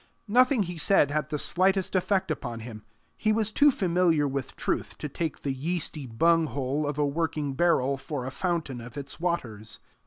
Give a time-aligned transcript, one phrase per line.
[0.27, 2.81] Nothing he said had the slightest effect upon him.
[3.15, 7.97] He was too familiar with truth to take the yeasty bunghole of a working barrel
[7.97, 9.77] for a fountain of its waters.